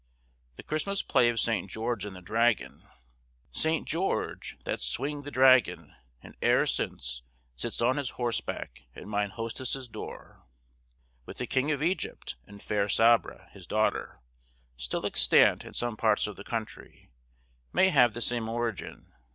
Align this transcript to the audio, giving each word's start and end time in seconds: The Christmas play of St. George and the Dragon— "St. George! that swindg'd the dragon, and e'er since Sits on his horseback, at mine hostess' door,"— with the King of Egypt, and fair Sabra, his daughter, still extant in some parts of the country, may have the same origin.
The 0.55 0.63
Christmas 0.63 1.03
play 1.03 1.29
of 1.29 1.39
St. 1.39 1.69
George 1.69 2.05
and 2.05 2.15
the 2.15 2.23
Dragon— 2.23 2.87
"St. 3.51 3.87
George! 3.87 4.57
that 4.63 4.79
swindg'd 4.81 5.25
the 5.25 5.29
dragon, 5.29 5.93
and 6.23 6.35
e'er 6.43 6.65
since 6.65 7.21
Sits 7.55 7.83
on 7.83 7.97
his 7.97 8.09
horseback, 8.17 8.87
at 8.95 9.05
mine 9.05 9.29
hostess' 9.29 9.87
door,"— 9.87 10.43
with 11.27 11.37
the 11.37 11.45
King 11.45 11.69
of 11.71 11.83
Egypt, 11.83 12.35
and 12.47 12.63
fair 12.63 12.89
Sabra, 12.89 13.49
his 13.53 13.67
daughter, 13.67 14.17
still 14.75 15.05
extant 15.05 15.63
in 15.63 15.75
some 15.75 15.95
parts 15.95 16.25
of 16.25 16.35
the 16.35 16.43
country, 16.43 17.11
may 17.71 17.89
have 17.89 18.15
the 18.15 18.21
same 18.23 18.49
origin. 18.49 19.13